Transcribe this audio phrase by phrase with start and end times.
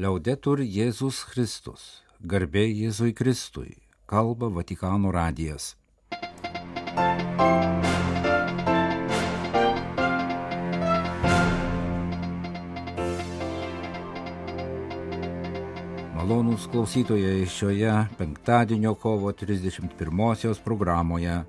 [0.00, 1.82] Liaudetur Jėzus Kristus,
[2.24, 3.74] garbė Jėzui Kristui,
[4.08, 5.74] kalba Vatikano radijas.
[16.16, 21.42] Malonūs klausytojai šioje penktadienio kovo 31 programoje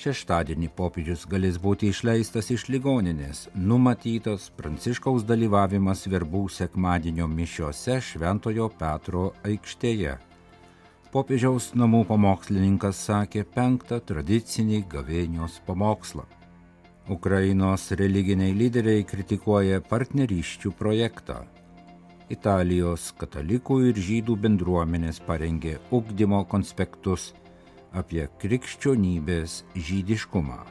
[0.00, 9.30] šeštadienį popiežius galės būti išleistas iš ligoninės, numatytas Pranciškaus dalyvavimas verbų sekmadienio mišiose Šventojo Petro
[9.48, 10.16] aikštėje.
[11.12, 16.26] Popiežiaus namų pamokslininkas sakė penktą tradicinį gavėnios pamokslą.
[17.08, 21.44] Ukrainos religiniai lyderiai kritikuoja partnerysčių projektą
[22.26, 27.28] Italijos katalikų ir žydų bendruomenės parengė ugdymo konspektus
[27.96, 30.64] apie krikščionybės žydiškumą.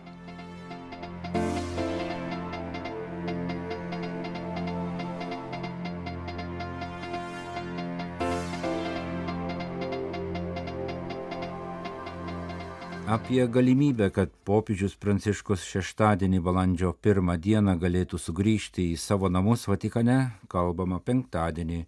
[13.15, 20.17] apie galimybę, kad popiežius Pranciškus šeštadienį balandžio pirmą dieną galėtų sugrįžti į savo namus Vatikane,
[20.51, 21.85] kalbama penktadienį,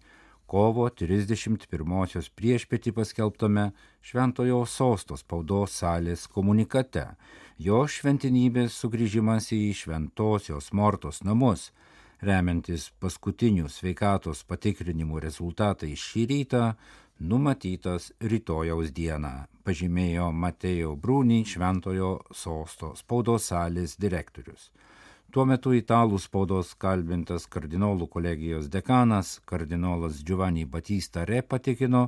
[0.48, 3.66] kovo 31-osios priešpėtį paskelbtame
[4.00, 7.04] Šventojo sostos spaudos salės komunikate.
[7.60, 11.68] Jo šventinybės sugrįžimas į Šventosios Mortos namus,
[12.24, 16.64] remiantis paskutinių sveikatos patikrinimų rezultatais šį rytą,
[17.18, 19.34] numatytas rytojaus dieną,
[19.66, 24.70] pažymėjo Matėjo Brūnį Šventojo sosto spaudos salės direktorius.
[25.28, 32.06] Tuo metu italų spaudos kalbintas kardinolų kolegijos dekanas, kardinolas Giovanni Batista Re patikino,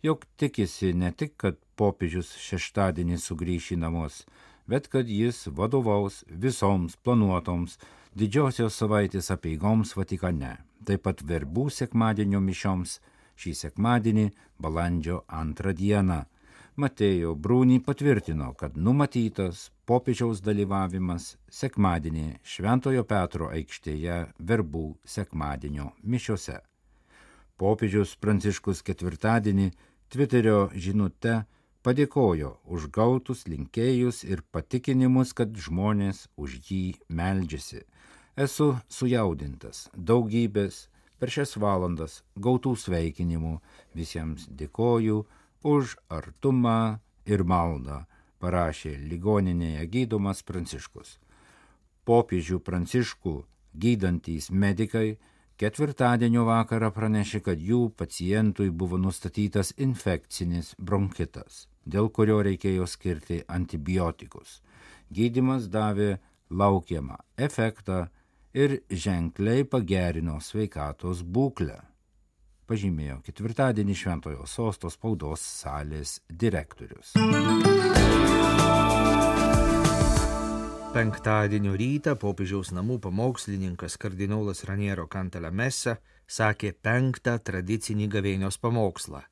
[0.00, 4.22] jog tikisi ne tik, kad popiežius šeštadienį sugrįš į namus,
[4.64, 7.76] bet kad jis vadovaus visoms planuotoms
[8.16, 10.56] didžiosios savaitės apieigoms Vatikane,
[10.88, 12.96] taip pat verbų sekmadienio mišioms
[13.36, 16.22] šį sekmadienį, balandžio antrą dieną.
[16.74, 26.56] Matėjo Brūnį patvirtino, kad numatytas popiežiaus dalyvavimas sekmadienį Šventojo Petro aikštėje verbų sekmadienio mišiose.
[27.62, 29.68] Popiežius Pranciškus ketvirtadienį
[30.10, 31.36] Twitterio žinute
[31.86, 37.84] padėkojo už gautus linkėjus ir patikinimus, kad žmonės už jį meldžiasi.
[38.34, 40.88] Esu sujaudintas daugybės
[41.22, 43.60] per šias valandas gautų sveikinimų
[43.94, 45.22] visiems dėkoju
[45.64, 48.04] už artumą ir maldą,
[48.38, 51.16] parašė ligoninėje gydomas Pranciškus.
[52.04, 53.34] Popiežių Pranciškų
[53.72, 55.16] gydantys medikai
[55.56, 64.60] ketvirtadienio vakarą pranešė, kad jų pacientui buvo nustatytas infekcinis bronkitas, dėl kurio reikėjo skirti antibiotikus.
[65.08, 66.18] Gydimas davė
[66.50, 67.16] laukiamą
[67.48, 68.04] efektą
[68.54, 71.80] ir ženkliai pagerino sveikatos būklę,
[72.68, 77.14] pažymėjo ketvirtadienį Šventojo sosto spaudos salės direktorius.
[80.94, 85.96] Penktadienio rytą popiežiaus namų pamokslininkas kardinolas Raniero Kantelė Mesa
[86.30, 89.24] sakė penktą tradicinį gavėnios pamokslą.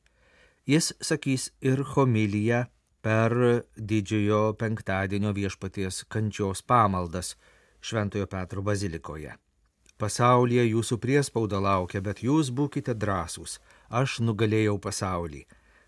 [0.67, 2.65] Jis sakys ir homiliją
[3.03, 3.35] per
[3.77, 7.37] didžiojo penktadienio viešpaties kančios pamaldas
[7.83, 9.39] Šventojo Petro bazilikoje.
[10.03, 15.45] Pasaulyje jūsų priespauda laukia, bet jūs būkite drąsūs, aš nugalėjau pasaulį,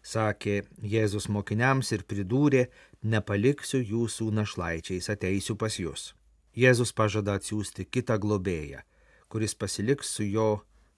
[0.07, 0.61] sakė
[0.93, 2.69] Jėzus mokiniams ir pridūrė,
[3.03, 6.13] nepaliksiu jūsų našlaičiais, ateisiu pas jūs.
[6.55, 8.85] Jėzus pažada atsiųsti kitą globėją,
[9.27, 10.49] kuris pasiliks su jo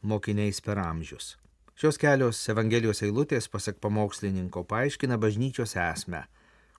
[0.03, 1.39] mokiniais per amžius.
[1.73, 6.27] Šios kelios Evangelijos eilutės, pasak pamokslininko, paaiškina bažnyčios esmę,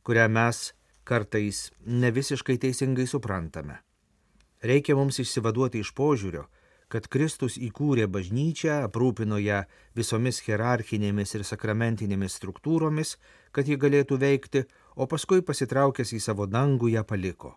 [0.06, 0.62] kurią mes
[1.02, 3.82] kartais ne visiškai teisingai suprantame.
[4.62, 6.48] Reikia mums išsivaduoti iš požiūrio,
[6.90, 9.64] kad Kristus įkūrė bažnyčią, aprūpino ją
[9.96, 13.18] visomis hierarchinėmis ir sakramentinėmis struktūromis,
[13.52, 14.64] kad ji galėtų veikti,
[14.96, 17.54] o paskui pasitraukęs į savo dangų ją paliko.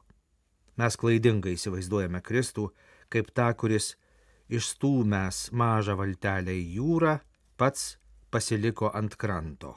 [0.76, 2.68] Mes klaidingai įsivaizduojame Kristų
[3.12, 3.94] kaip tą, kuris
[4.50, 7.16] išstūmęs mažą valtelę į jūrą,
[7.56, 7.96] pats
[8.30, 9.76] pasiliko ant kranto.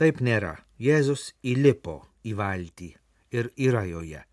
[0.00, 0.56] Taip nėra.
[0.80, 2.90] Jėzus įlipo į valtį
[3.36, 4.24] ir yra joje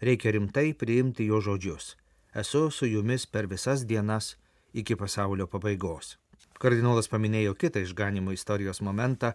[0.00, 1.96] reikia rimtai priimti jo žodžius.
[2.34, 4.36] Esu su jumis per visas dienas
[4.72, 6.16] iki pasaulio pabaigos.
[6.60, 9.32] Kardinolas paminėjo kitą išganimo istorijos momentą,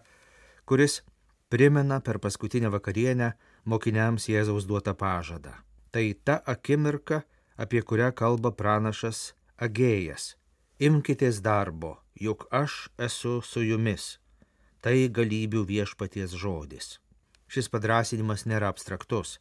[0.66, 1.02] kuris
[1.50, 3.32] primena per paskutinę vakarienę
[3.64, 5.54] mokiniams Jėzaus duotą pažadą.
[5.92, 7.22] Tai ta akimirka,
[7.56, 10.34] apie kurią kalba pranašas Agėjas.
[10.82, 14.18] Imkitės darbo, juk aš esu su jumis.
[14.82, 16.96] Tai galybių viešpaties žodis.
[17.46, 19.36] Šis padrasinimas nėra abstraktus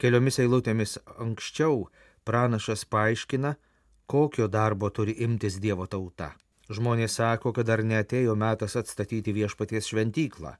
[0.00, 1.82] Keliomis eilutėmis anksčiau
[2.24, 3.54] pranašas paaiškina,
[4.08, 6.32] kokio darbo turi imtis Dievo tauta.
[6.70, 10.54] Žmonės sako, kad dar neatėjo metas atstatyti viešpaties šventyklą.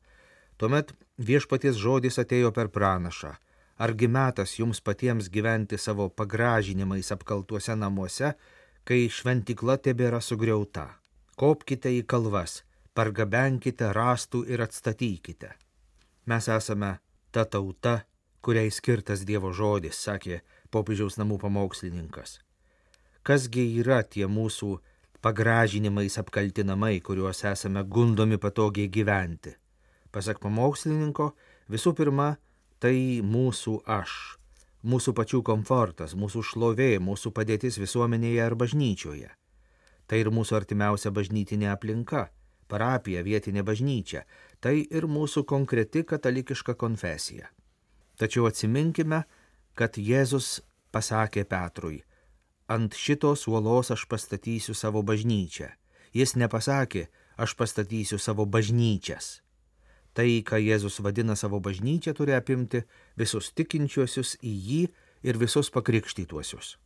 [0.58, 3.32] Tuomet viešpaties žodis atėjo per pranašą.
[3.80, 8.34] Argi metas jums patiems gyventi savo pagražinimais apkaltuose namuose,
[8.84, 10.84] kai šventykla tebėra sugriauta?
[11.40, 12.60] Kopkite į kalvas,
[12.92, 15.54] pargabenkite rastų ir atstatykite.
[16.28, 16.98] Mes esame
[17.32, 18.02] ta tauta,
[18.40, 20.40] kuriai skirtas Dievo žodis, sakė
[20.72, 22.38] popiežiaus namų pamokslininkas.
[23.26, 24.78] Kasgi yra tie mūsų
[25.20, 29.52] pagražinimais apkaltinamai, kuriuos esame gundomi patogiai gyventi?
[30.10, 31.30] Pasak pamokslininko,
[31.70, 32.30] visų pirma,
[32.80, 34.16] tai mūsų aš,
[34.82, 39.30] mūsų pačių komfortas, mūsų šlovė, mūsų padėtis visuomenėje ar bažnyčioje.
[40.08, 42.30] Tai ir mūsų artimiausia bažnytinė aplinka,
[42.72, 44.24] parapija, vietinė bažnyčia,
[44.64, 47.52] tai ir mūsų konkreti katalikiška konfesija.
[48.20, 49.22] Tačiau atsiminkime,
[49.72, 50.58] kad Jėzus
[50.92, 52.02] pasakė Petrui,
[52.68, 55.70] ant šitos uolos aš pastatysiu savo bažnyčią.
[56.12, 57.06] Jis nepasakė,
[57.40, 59.38] aš pastatysiu savo bažnyčias.
[60.12, 62.82] Tai, ką Jėzus vadina savo bažnyčia, turi apimti
[63.16, 64.82] visus tikinčiuosius į jį
[65.24, 66.76] ir visus pakrikštytuosius.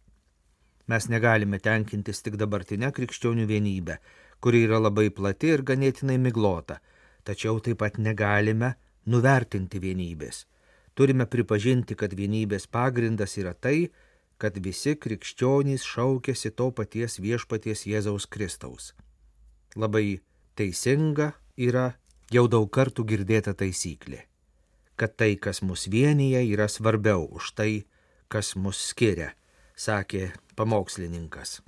[0.86, 3.98] Mes negalime tenkintis tik dabartinę krikščionių vienybę,
[4.44, 6.78] kuri yra labai plati ir ganėtinai miglota,
[7.24, 8.74] tačiau taip pat negalime
[9.08, 10.44] nuvertinti vienybės.
[10.94, 13.90] Turime pripažinti, kad vienybės pagrindas yra tai,
[14.38, 18.92] kad visi krikščionys šaukėsi to paties viešpaties Jėzaus Kristaus.
[19.74, 20.20] Labai
[20.54, 21.96] teisinga yra
[22.30, 24.22] jau daug kartų girdėta taisyklė,
[24.94, 27.72] kad tai, kas mus vienyje, yra svarbiau už tai,
[28.30, 29.32] kas mus skiria,
[29.74, 31.64] sakė pamokslininkas.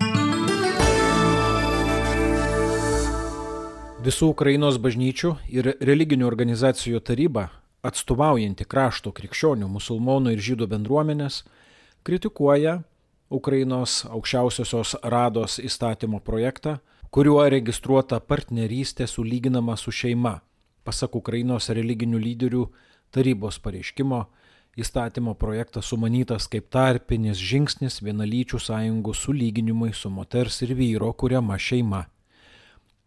[4.06, 7.48] Visų Ukrainos bažnyčių ir religinių organizacijų taryba,
[7.86, 11.42] atstovaujanti krašto krikščionių, musulmonų ir žydų bendruomenės,
[12.06, 12.80] kritikuoja
[13.30, 16.78] Ukrainos aukščiausiosios rados įstatymo projektą,
[17.10, 20.40] kuriuo registruota partnerystė sulyginama su šeima.
[20.86, 22.64] Pasak Ukrainos religinių lyderių
[23.10, 24.20] tarybos pareiškimo,
[24.78, 32.04] įstatymo projektas sumanytas kaip tarpinis žingsnis vienalyčių sąjungų sulyginimui su moters ir vyro kuriama šeima.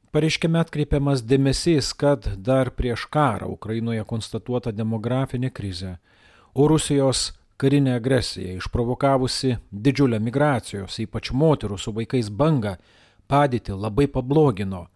[0.10, 6.00] Pareiškime atkreipiamas dėmesys, kad dar prieš karą Ukrainoje konstatuota demografinė krizė,
[6.58, 7.28] o Rusijos
[7.62, 12.80] karinė agresija išprovokavusi didžiulę migracijos, ypač moterų su vaikais bangą,
[13.30, 14.88] padėtį labai pablogino.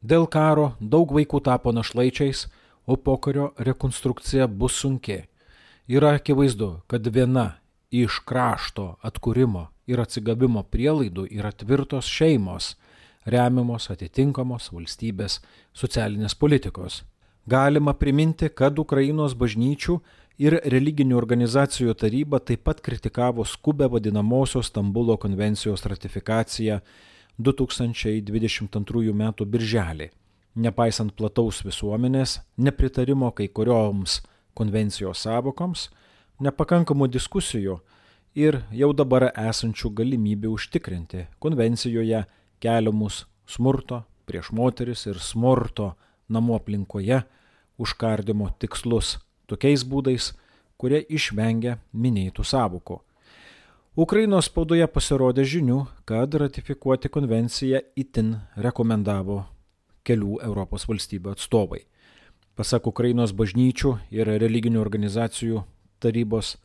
[0.00, 2.46] Dėl karo daug vaikų tapo našlaičiais,
[2.88, 5.18] o pokario rekonstrukcija bus sunki.
[5.84, 7.58] Yra akivaizdu, kad viena
[7.92, 12.72] iš krašto atkūrimo ir atsigavimo prielaidų yra tvirtos šeimos,
[13.26, 15.40] remiamos atitinkamos valstybės
[15.72, 17.02] socialinės politikos.
[17.46, 19.98] Galima priminti, kad Ukrainos bažnyčių
[20.38, 26.80] ir religinių organizacijų taryba taip pat kritikavo skubę vadinamosios Stambulo konvencijos ratifikaciją
[27.38, 29.32] 2022 m.
[29.46, 30.10] birželį.
[30.54, 34.20] Nepaisant plataus visuomenės, nepritarimo kai kurioms
[34.54, 35.88] konvencijos savokoms,
[36.40, 37.78] nepakankamų diskusijų
[38.34, 42.24] ir jau dabar esančių galimybių užtikrinti konvencijoje
[42.62, 45.92] keliamus smurto prieš moteris ir smurto
[46.32, 47.22] namų aplinkoje
[47.82, 49.16] užkardimo tikslus
[49.50, 50.32] tokiais būdais,
[50.78, 53.00] kurie išvengia minėtų savukų.
[53.92, 59.42] Ukrainos spaudoje pasirodė žinių, kad ratifikuoti konvenciją itin rekomendavo
[60.06, 61.82] kelių Europos valstybių atstovai.
[62.56, 65.62] Pasak Ukrainos bažnyčių ir religinių organizacijų
[66.00, 66.56] tarybos,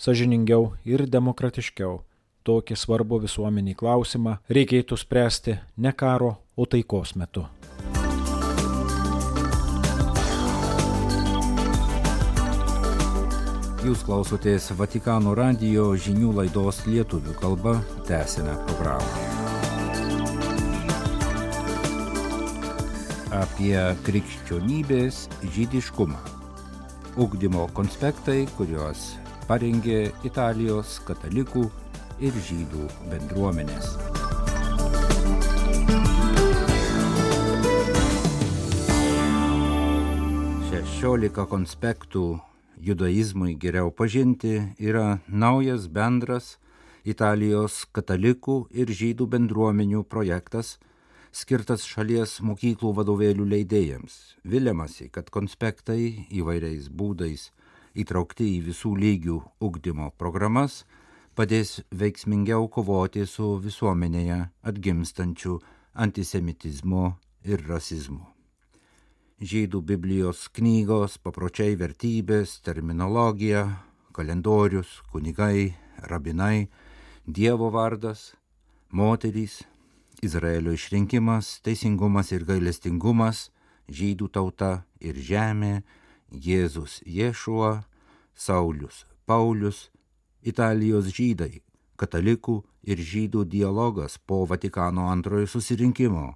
[0.00, 2.00] sažiningiau ir demokratiškiau
[2.44, 7.46] tokį svarbų visuomeniai klausimą reikėtų spręsti ne karo, o taikos metu.
[13.82, 17.72] Jūs klausotės Vatikano radio žinių laidos lietuvių kalba,
[18.06, 19.08] tęsime programą.
[23.34, 23.74] Apie
[24.06, 25.24] krikščionybės
[25.56, 26.20] žydiškumą.
[27.26, 29.16] Ugdymo konspektai, kuriuos
[29.50, 31.66] parengė Italijos katalikų
[32.22, 33.96] ir žydų bendruomenės.
[40.70, 42.26] Šešiolika konspektų
[42.78, 46.56] judaizmui geriau pažinti yra naujas bendras
[47.02, 50.76] Italijos katalikų ir žydų bendruomenių projektas,
[51.34, 54.36] skirtas šalies mokyklų vadovėlių leidėjams.
[54.46, 57.50] Viliamasi, kad konspektai įvairiais būdais
[57.98, 60.84] įtraukti į visų lygių ugdymo programas
[61.36, 65.58] padės veiksmingiau kovoti su visuomenėje atgimstančiu
[65.94, 67.06] antisemitizmu
[67.48, 68.26] ir rasizmu.
[69.42, 73.64] Žydų Biblijos knygos, papročiai vertybės, terminologija,
[74.14, 75.74] kalendorius, kunigai,
[76.06, 76.68] rabinai,
[77.26, 78.32] Dievo vardas,
[78.90, 79.60] moterys
[80.22, 83.50] Izraelio išrinkimas, teisingumas ir gailestingumas,
[83.90, 85.82] žydų tauta ir žemė,
[86.32, 87.82] Jėzus Ješuo,
[88.34, 89.90] Saulius Paulius,
[90.42, 91.60] Italijos žydai,
[91.94, 96.32] katalikų ir žydų dialogas po Vatikano antrojo susirinkimo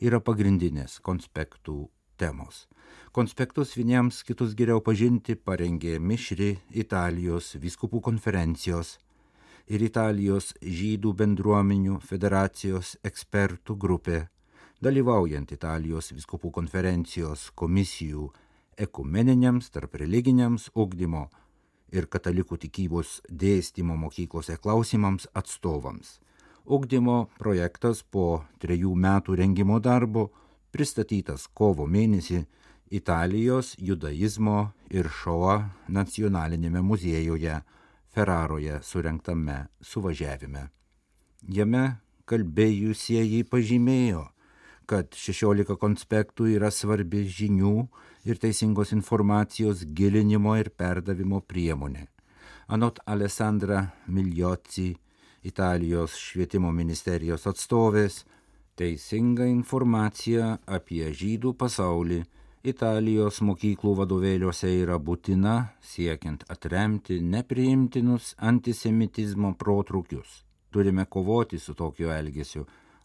[0.00, 2.66] yra pagrindinės konspektų temos.
[3.12, 8.94] Konspektus vieniems kitus geriau pažinti parengė mišri Italijos viskupų konferencijos
[9.68, 14.22] ir Italijos žydų bendruomenių federacijos ekspertų grupė,
[14.80, 18.30] dalyvaujant Italijos viskupų konferencijos komisijų
[18.80, 21.28] ekumeniniams, tarp religiniams ugdymo
[21.92, 26.18] ir katalikų tikybos dėstymo mokyklose klausimams atstovams.
[26.64, 30.30] Ugdymo projektas po trejų metų rengimo darbo
[30.72, 32.44] pristatytas kovo mėnesį
[32.92, 35.56] Italijos judaizmo ir šoa
[35.88, 37.62] nacionalinėme muziejuje
[38.12, 40.66] Ferraroje surinktame suvažiavime.
[41.48, 41.84] Jame
[42.28, 44.26] kalbėjusieji pažymėjo,
[44.86, 47.86] kad 16 konspektų yra svarbi žinių
[48.24, 52.06] ir teisingos informacijos gilinimo ir perdavimo priemonė.
[52.68, 54.92] Anot Alessandra Miljoci,
[55.42, 58.22] Italijos švietimo ministerijos atstovės,
[58.78, 62.22] teisinga informacija apie žydų pasaulį
[62.62, 70.44] Italijos mokyklų vadovėliuose yra būtina siekiant atremti nepriimtinus antisemitizmo protrukius.
[70.70, 72.62] Turime kovoti su tokiu elgesiu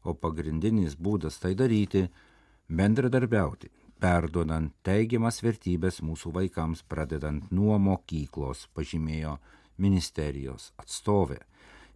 [0.07, 2.07] o pagrindinis būdas tai daryti-
[2.79, 3.69] bendradarbiauti,
[4.01, 9.37] perdodant teigiamas vertybės mūsų vaikams pradedant nuo mokyklos, pažymėjo
[9.77, 11.39] ministerijos atstovė.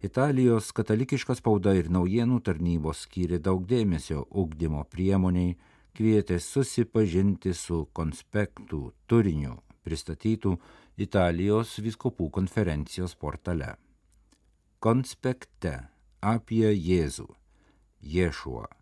[0.02, 5.54] Italijos katalikiška spauda ir naujienų tarnybos skyrė daug dėmesio ugdymo priemoniai,
[5.94, 10.56] kvietė susipažinti su konspektų turiniu pristatytų
[11.06, 13.76] Italijos viskupų konferencijos portale.
[14.82, 15.78] Konspekte
[16.20, 17.30] apie Jėzų
[18.02, 18.81] Ješuo.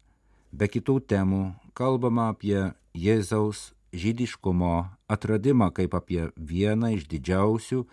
[0.52, 7.84] Be kitų temų kalbama apie Jėzaus žydiškumo atradimą kaip apie vieną iš didžiausių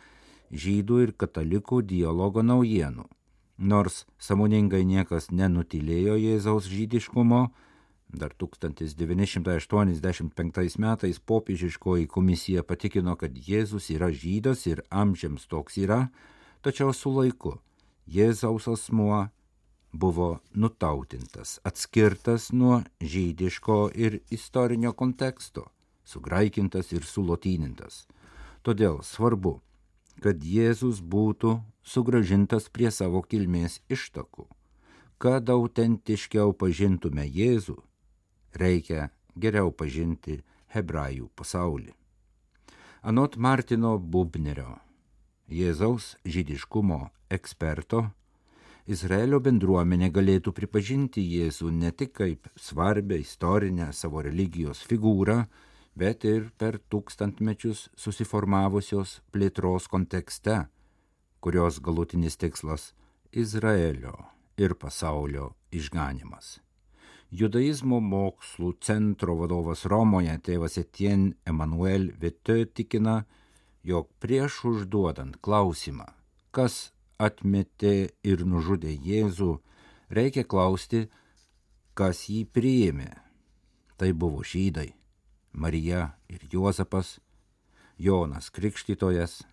[0.52, 3.06] žydų ir katalikų dialogo naujienų.
[3.58, 7.50] Nors samoningai niekas nenutilėjo Jėzaus žydiškumo,
[8.10, 16.10] dar 1985 metais popiežiškoji komisija patikino, kad Jėzus yra žydas ir amžiams toks yra,
[16.62, 17.60] tačiau su laiku
[18.08, 19.30] Jėzaus asmuo
[19.98, 25.66] buvo nutautintas, atskirtas nuo žydiško ir istorinio konteksto,
[26.06, 28.06] sugraikintas ir sulotynintas.
[28.62, 29.58] Todėl svarbu,
[30.22, 34.48] kad Jėzus būtų sugražintas prie savo kilmės ištakų.
[35.18, 37.78] Kad autentiškiau pažintume Jėzų,
[38.54, 40.42] reikia geriau pažinti
[40.76, 41.94] hebrajų pasaulį.
[43.02, 44.78] Anot Martino Bubnerio,
[45.48, 48.10] Jėzaus žydiškumo eksperto,
[48.88, 55.42] Izraelio bendruomenė galėtų pripažinti Jėzų ne tik kaip svarbę istorinę savo religijos figūrą,
[56.00, 60.70] bet ir per tūkstantmečius susiformavusios plėtros kontekste,
[61.44, 62.94] kurios galutinis tikslas-
[63.44, 64.16] Izraelio
[64.56, 66.62] ir pasaulio išganimas.
[67.30, 73.26] Judaizmo mokslų centro vadovas Romoje tėvas Etienne Emmanuel Vete tikina,
[73.84, 76.08] jog prieš užduodant klausimą,
[76.52, 79.58] kas atmetė ir nužudė Jėzų,
[80.14, 81.08] reikia klausti,
[81.98, 83.12] kas jį priėmė.
[83.98, 84.94] Tai buvo žydai-
[85.62, 87.20] Marija ir Juozapas,
[87.98, 89.44] Jonas Krikštytojas,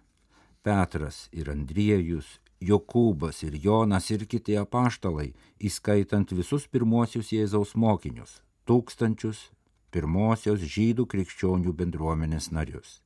[0.62, 9.50] Petras ir Andriejus, Jokūbas ir Jonas ir kiti apaštalai, įskaitant visus pirmosius Jėzaus mokinius- tūkstančius
[9.90, 13.00] pirmosios žydų krikščionių bendruomenės narius.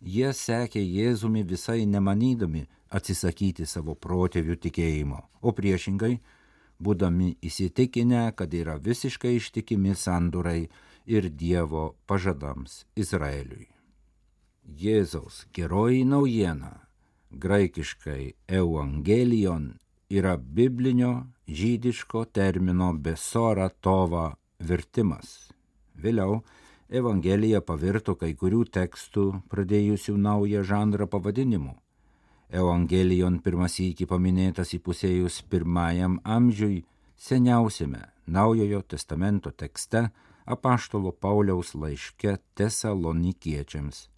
[0.00, 6.18] Jie sekė Jėzumi visai nemanydami atsisakyti savo protėvių tikėjimo, o priešingai,
[6.78, 10.68] būdami įsitikinę, kad yra visiškai ištikimi sandurai
[11.06, 13.68] ir Dievo pažadams Izraeliui.
[14.68, 16.74] Jėzaus geroji naujiena,
[17.32, 19.72] graikiškai evangelion,
[20.08, 25.50] yra biblinio žydiško termino besora tova vertimas.
[25.96, 26.42] Vėliau
[26.88, 31.74] Evangelija pavirto kai kurių tekstų pradėjusių naują žanrą pavadinimu.
[32.48, 36.84] Evangelijon pirmas įki paminėtas įpusėjus pirmajam amžiui
[37.20, 40.08] seniausiame Naujojo testamento tekste
[40.48, 44.08] apaštalo Pauliaus laiške tesalonikiečiams.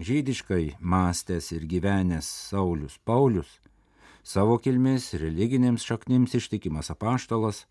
[0.00, 3.60] Žydiškai mąstęs ir gyvenęs Saulius Paulius,
[4.24, 7.66] savo kilmės religinėms šaknims ištikimas apaštalas,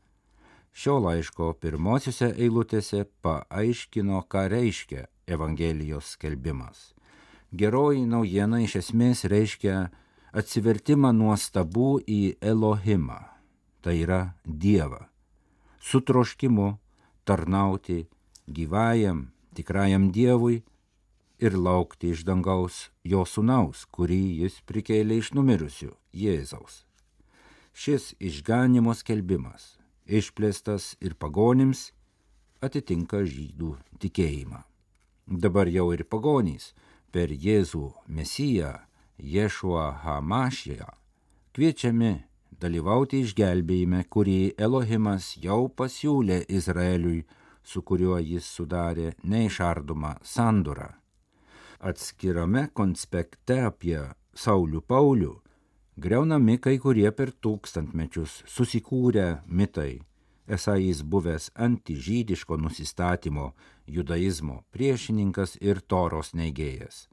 [0.74, 6.80] Šio laiško pirmosiuose eilutėse paaiškino, ką reiškia Evangelijos skelbimas.
[7.54, 9.92] Geroji naujiena iš esmės reiškia
[10.34, 13.20] atsivertimą nuo stabų į Elohimą,
[13.86, 15.04] tai yra Dievą,
[15.78, 16.72] su troškimu
[17.30, 18.08] tarnauti
[18.50, 20.64] gyvajam, tikrajam Dievui
[21.38, 25.92] ir laukti iš dangaus jo sunaus, kurį jis prikėlė iš numirusių-
[26.24, 26.82] Jėzaus.
[27.74, 31.92] Šis išganimo skelbimas, išplėstas ir pagonims,
[32.62, 34.64] atitinka žydų tikėjimą.
[35.28, 36.74] Dabar jau ir pagonys
[37.14, 38.74] per Jėzų Mesiją,
[39.18, 40.90] Ješuą Hamašiją,
[41.54, 42.14] kviečiami
[42.60, 47.22] dalyvauti išgelbėjime, kurį Elohimas jau pasiūlė Izraeliui,
[47.64, 50.90] su kuriuo jis sudarė neišardomą sandorą.
[51.80, 54.00] Atskirame konspekte apie
[54.34, 55.34] Saulių Paulių
[55.96, 60.02] greunami kai kurie per tūkstantmečius susikūrę mitai,
[60.48, 63.54] esą jis buvęs antižydiško nusistatymo
[63.88, 67.08] judaizmo priešininkas ir toros neigėjas.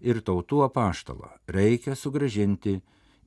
[0.00, 2.80] Ir tautų apaštalą reikia sugražinti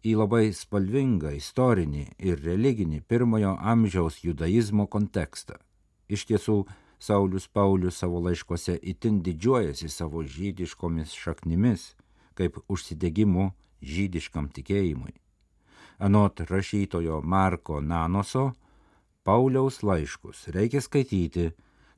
[0.05, 5.57] į labai spalvingą istorinį ir religinį pirmojo amžiaus judaizmo kontekstą.
[6.07, 6.65] Iš tiesų,
[6.99, 11.93] Saulis Paulius savo laiškose itin didžiuojasi savo žydiškomis šaknimis,
[12.33, 15.13] kaip užsidegimu žydiškam tikėjimui.
[15.99, 18.51] Anot rašytojo Marko Nanoso,
[19.27, 21.49] Pauliaus laiškus reikia skaityti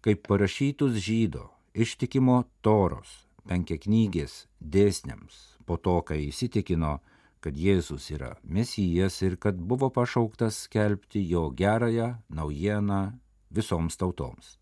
[0.01, 1.43] kaip parašytus žydo
[1.77, 3.11] ištikimo toros
[3.45, 5.35] penkiaknygės dėsniams
[5.69, 6.95] po to, kai įsitikino,
[7.37, 13.01] kad Jėzus yra Mesijas ir kad buvo pašauktas skelbti jo gerąją naujieną
[13.53, 14.57] visoms tautoms.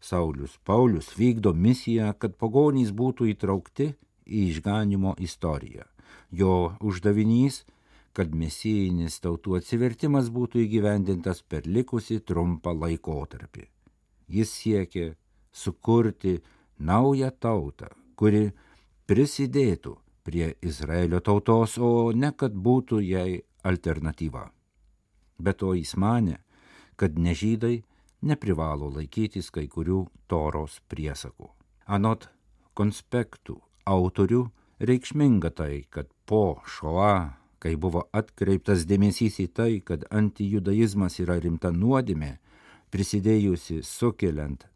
[0.00, 3.92] Saulius Paulius vykdo misiją, kad pagonys būtų įtraukti
[4.24, 5.84] į išganimo istoriją.
[6.32, 7.66] Jo uždavinys
[8.18, 13.68] kad mesijinis tautų atsivertimas būtų įgyvendintas per likusi trumpą laikotarpį.
[14.26, 15.04] Jis siekė
[15.54, 16.40] sukurti
[16.82, 18.50] naują tautą, kuri
[19.06, 19.94] prisidėtų
[20.26, 24.48] prie Izraelio tautos, o ne kad būtų jai alternatyva.
[25.38, 26.40] Be to jis mane,
[26.98, 27.84] kad nežydai
[28.26, 31.52] neprivalo laikytis kai kurių toros priesakų.
[31.86, 32.26] Anot
[32.74, 34.42] konspektų autorių
[34.90, 41.72] reikšminga tai, kad po šoa, kai buvo atkreiptas dėmesys į tai, kad antijudaizmas yra rimta
[41.74, 42.36] nuodėmė,
[42.90, 44.66] prisidėjusi sukeliant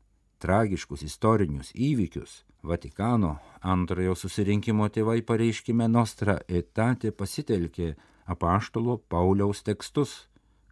[0.42, 7.88] tragiškus istorinius įvykius, Vatikano antrojo susirinkimo tėvai pareiškime Nostra etate pasitelkė
[8.30, 10.12] apaštalo Pauliaus tekstus,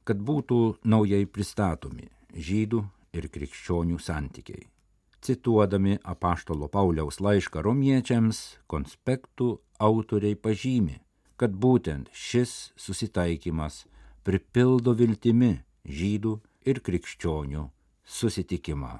[0.07, 2.85] kad būtų naujai pristatomi žydų
[3.19, 4.69] ir krikščionių santykiai.
[5.21, 8.39] Cituodami apaštalo Pauliaus laišką romiečiams,
[8.71, 9.51] konspektų
[9.83, 11.01] autoriai pažymi,
[11.41, 13.85] kad būtent šis susitaikymas
[14.27, 15.55] pripildo viltimi
[16.01, 16.35] žydų
[16.69, 17.69] ir krikščionių
[18.05, 18.99] susitikimą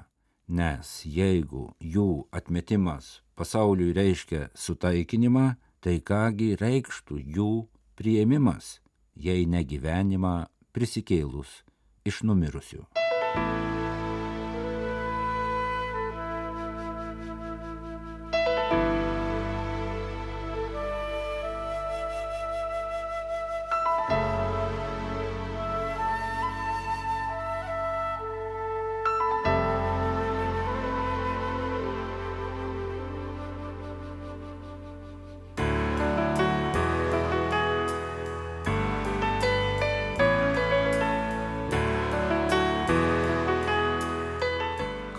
[0.51, 7.51] nes jeigu jų atmetimas pasauliui reiškia sutaikinimą, tai kągi reikštų jų
[7.97, 8.79] prieimimas,
[9.15, 10.35] jei ne gyvenimą
[10.75, 11.61] prisikėlus
[12.05, 12.83] iš numirusių.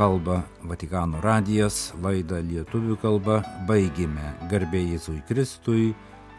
[0.02, 3.38] Kalba Vatikano radijas, laidą lietuvių kalba
[3.68, 4.34] baigime.
[4.50, 5.92] Garbė Jėzui Kristui,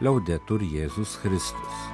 [0.04, 1.93] liaudetur Jėzus Kristus.